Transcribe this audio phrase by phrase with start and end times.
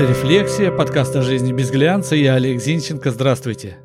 [0.00, 2.16] Это «Рефлексия», подкаст о жизни без глянца.
[2.16, 3.10] Я Олег Зинченко.
[3.10, 3.76] Здравствуйте.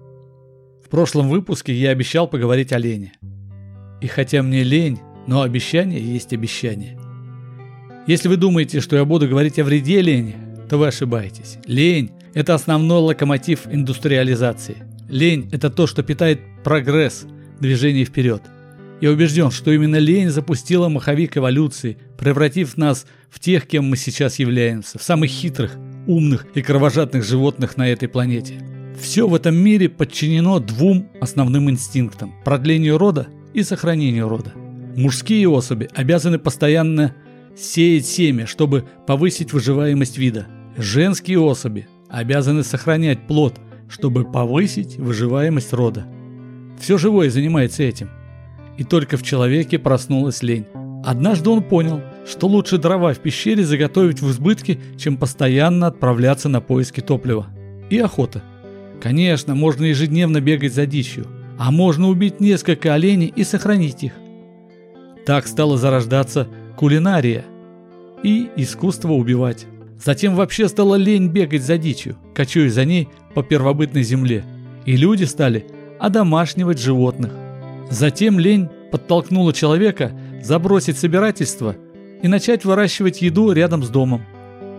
[0.81, 3.11] В прошлом выпуске я обещал поговорить о лени.
[3.99, 6.97] И хотя мне лень, но обещание есть обещание.
[8.07, 10.37] Если вы думаете, что я буду говорить о вреде лени,
[10.69, 11.57] то вы ошибаетесь.
[11.65, 14.77] Лень– это основной локомотив индустриализации.
[15.09, 17.25] Лень– это то, что питает прогресс,
[17.59, 18.41] движение вперед.
[19.01, 24.39] Я убежден, что именно лень запустила маховик эволюции, превратив нас в тех, кем мы сейчас
[24.39, 25.77] являемся, в самых хитрых,
[26.07, 28.55] умных и кровожадных животных на этой планете.
[28.99, 34.53] Все в этом мире подчинено двум основным инстинктам– продлению рода и сохранению рода.
[34.95, 37.13] Мужские особи обязаны постоянно
[37.57, 40.47] сеять семя, чтобы повысить выживаемость вида.
[40.77, 43.59] Женские особи обязаны сохранять плод,
[43.89, 46.07] чтобы повысить выживаемость рода.
[46.79, 48.09] Все живое занимается этим.
[48.77, 50.65] И только в человеке проснулась лень.
[51.03, 56.59] Однажды он понял, что лучше дрова в пещере заготовить в избытке, чем постоянно отправляться на
[56.59, 57.47] поиски топлива.
[57.89, 58.41] И охота.
[59.01, 61.27] Конечно, можно ежедневно бегать за дичью,
[61.59, 64.13] а можно убить несколько оленей и сохранить их.
[65.25, 67.45] Так стала зарождаться кулинария
[68.23, 69.67] и искусство убивать.
[70.03, 74.43] Затем вообще стала лень бегать за дичью, кочуя за ней по первобытной земле.
[74.85, 75.65] И люди стали
[75.99, 77.31] одомашнивать животных.
[77.89, 81.75] Затем лень подтолкнула человека забросить собирательство
[82.25, 84.23] и начать выращивать еду рядом с домом.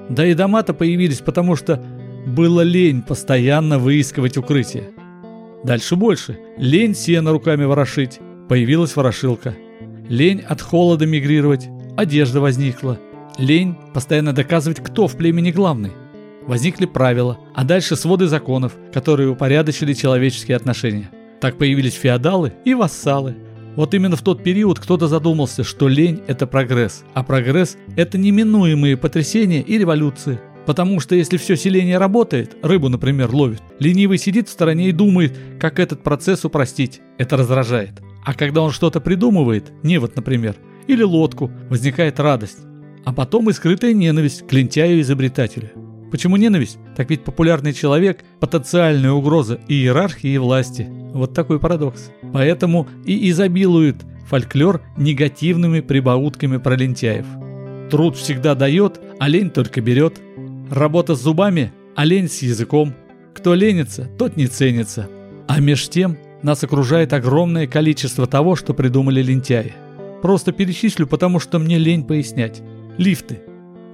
[0.08, 1.80] Да и дома-то появились, потому что
[2.26, 4.90] было лень постоянно выискивать укрытие.
[5.62, 6.40] Дальше больше.
[6.56, 8.18] Лень сено руками ворошить.
[8.48, 9.54] Появилась ворошилка.
[10.08, 11.68] Лень от холода мигрировать.
[11.96, 12.98] Одежда возникла.
[13.38, 15.92] Лень постоянно доказывать, кто в племени главный.
[16.48, 21.10] Возникли правила, а дальше своды законов, которые упорядочили человеческие отношения.
[21.40, 23.36] Так появились феодалы и вассалы.
[23.76, 28.96] Вот именно в тот период кто-то задумался, что лень– это прогресс, а прогресс– это неминуемые
[28.96, 30.40] потрясения и революции.
[30.64, 35.38] Потому что если все селение работает, рыбу, например, ловит, ленивый сидит в стороне и думает,
[35.60, 37.02] как этот процесс упростить.
[37.18, 38.00] Это раздражает.
[38.24, 40.56] А когда он что-то придумывает, невод, например,
[40.88, 42.58] или лодку, возникает радость.
[43.04, 45.70] А потом и скрытая ненависть к лентяю-изобретателю.
[46.16, 46.78] Почему ненависть?
[46.96, 50.88] Так ведь популярный человек– потенциальная угроза и иерархии, и власти.
[51.12, 52.10] Вот такой парадокс.
[52.32, 57.26] Поэтому и изобилует фольклор негативными прибаутками про лентяев.
[57.90, 60.18] Труд всегда дает, а лень только берет.
[60.70, 62.94] Работа с зубами, а лень с языком.
[63.34, 65.10] Кто ленится, тот не ценится.
[65.46, 69.74] А меж тем нас окружает огромное количество того, что придумали лентяи.
[70.22, 72.62] Просто перечислю, потому что мне лень пояснять.
[72.96, 73.40] Лифты.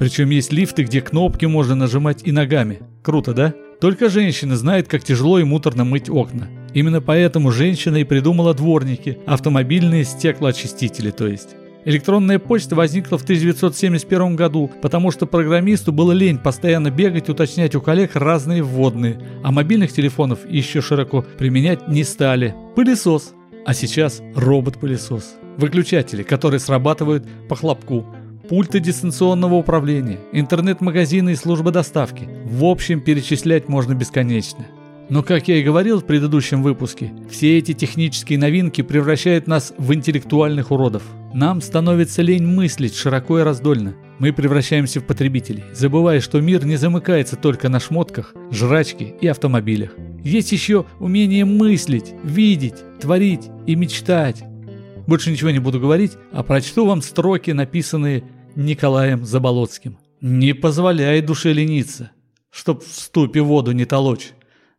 [0.03, 2.81] Причем есть лифты, где кнопки можно нажимать и ногами.
[3.05, 3.55] Круто, да?
[3.81, 6.49] Только женщины знают, как тяжело и муторно мыть окна.
[6.75, 11.51] Именно поэтому женщина и придумала дворники, автомобильные стеклоочистители, то есть.
[11.85, 17.81] Электронная почта возникла в 1971 году, потому что программисту было лень постоянно бегать, уточнять у
[17.81, 22.57] коллег разные вводные, а мобильных телефонов еще широко применять не стали.
[22.75, 23.35] Пылесос.
[23.65, 25.37] А сейчас робот-пылесос.
[25.59, 28.05] Выключатели, которые срабатывают по хлопку
[28.49, 32.29] пульты дистанционного управления, интернет-магазины и службы доставки.
[32.45, 34.67] В общем, перечислять можно бесконечно.
[35.09, 39.93] Но, как я и говорил в предыдущем выпуске, все эти технические новинки превращают нас в
[39.93, 41.03] интеллектуальных уродов.
[41.35, 43.95] Нам становится лень мыслить широко и раздольно.
[44.19, 49.91] Мы превращаемся в потребителей, забывая, что мир не замыкается только на шмотках, жрачке и автомобилях.
[50.23, 54.45] Есть еще умение мыслить, видеть, творить и мечтать.
[55.07, 58.25] Больше ничего не буду говорить, а прочту вам строки, написанные
[58.55, 59.99] Николаем Заболоцким.
[60.21, 62.13] Не позволяй душе лениться,
[62.51, 64.33] чтоб в ступе воду не толочь.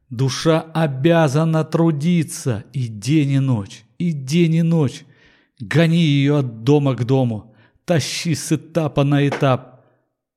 [0.10, 5.06] Душа обязана трудиться и день и ночь, и день и ночь.
[5.60, 7.56] Гони ее от дома к дому,
[7.86, 9.86] тащи с этапа на этап.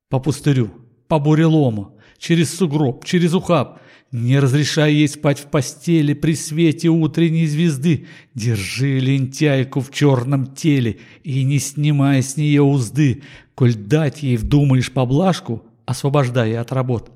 [0.08, 0.70] По пустырю,
[1.08, 3.80] по бурелому, через сугроб, через ухаб,
[4.12, 8.06] не разрешай ей спать в постели при свете утренней звезды.
[8.34, 13.22] Держи лентяйку в черном теле и не снимай с нее узды.
[13.54, 17.10] Коль дать ей вдумаешь поблажку, освобождая от работ.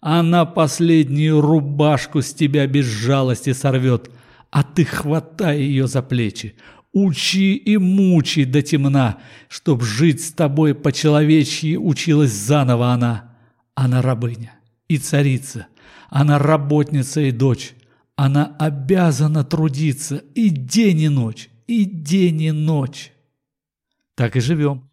[0.00, 4.10] Она последнюю рубашку с тебя без жалости сорвет,
[4.50, 6.56] а ты хватай ее за плечи.
[6.92, 9.18] Учи и мучи до темна,
[9.48, 13.34] чтоб жить с тобой по-человечьи училась заново она.
[13.74, 14.52] Она рабыня
[14.88, 15.66] и царица–
[16.10, 17.74] она работница и дочь.
[18.16, 23.12] Она обязана трудиться и день и ночь, и день и ночь.
[24.14, 24.88] Так и живем.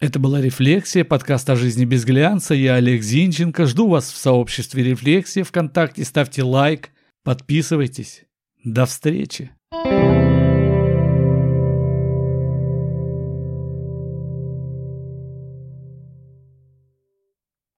[0.00, 2.54] Это была «Рефлексия», подкаст о жизни без глянца.
[2.54, 3.66] Я Олег Зинченко.
[3.66, 6.04] Жду вас в сообществе «Рефлексия» ВКонтакте.
[6.04, 6.90] Ставьте лайк,
[7.22, 8.24] подписывайтесь.
[8.64, 9.52] До встречи.
[9.72, 10.41] thank you